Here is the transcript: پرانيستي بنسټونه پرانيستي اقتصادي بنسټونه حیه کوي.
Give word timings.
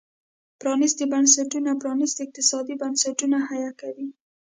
پرانيستي 0.59 1.03
بنسټونه 1.13 1.71
پرانيستي 1.81 2.21
اقتصادي 2.25 2.73
بنسټونه 2.81 3.37
حیه 3.47 3.71
کوي. 3.81 4.07